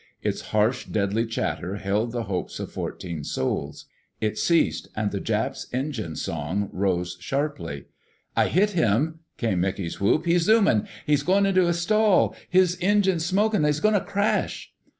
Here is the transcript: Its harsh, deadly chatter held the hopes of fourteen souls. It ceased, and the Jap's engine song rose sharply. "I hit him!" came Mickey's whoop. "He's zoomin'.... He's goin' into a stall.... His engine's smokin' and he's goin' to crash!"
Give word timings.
Its 0.23 0.41
harsh, 0.49 0.85
deadly 0.87 1.27
chatter 1.27 1.75
held 1.75 2.11
the 2.11 2.23
hopes 2.23 2.59
of 2.59 2.71
fourteen 2.71 3.23
souls. 3.23 3.85
It 4.19 4.35
ceased, 4.35 4.87
and 4.95 5.11
the 5.11 5.21
Jap's 5.21 5.67
engine 5.71 6.15
song 6.15 6.69
rose 6.73 7.17
sharply. 7.19 7.85
"I 8.35 8.47
hit 8.47 8.71
him!" 8.71 9.19
came 9.37 9.61
Mickey's 9.61 10.01
whoop. 10.01 10.25
"He's 10.25 10.47
zoomin'.... 10.47 10.87
He's 11.05 11.21
goin' 11.21 11.45
into 11.45 11.67
a 11.67 11.73
stall.... 11.75 12.35
His 12.49 12.79
engine's 12.81 13.27
smokin' 13.27 13.57
and 13.57 13.67
he's 13.67 13.79
goin' 13.79 13.93
to 13.93 14.01
crash!" 14.01 14.73